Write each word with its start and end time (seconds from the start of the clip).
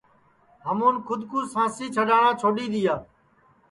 ہمون 0.67 0.95
کھود 1.05 1.21
کُو 1.29 1.37
سانسی 1.53 1.85
سڈؔاٹؔا 1.95 2.31
چھوڈؔ 2.39 2.57
دؔیا 2.71 2.95